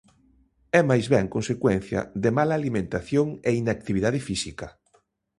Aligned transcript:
É 0.79 0.81
máis 0.89 1.05
ben 1.13 1.27
consecuencia 1.35 1.99
de 2.23 2.29
mala 2.37 2.57
alimentación 2.59 3.27
e 3.49 3.51
inactividade 3.61 4.19
física. 4.27 4.67